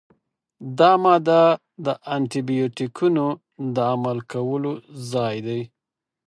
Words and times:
دا 0.77 0.91
ماده 1.03 1.41
د 1.85 1.87
انټي 2.13 2.41
بیوټیکونو 2.49 3.25
د 3.75 3.77
عمل 3.93 4.17
کولو 4.31 4.71
ځای 5.13 5.35
دی. 5.47 5.61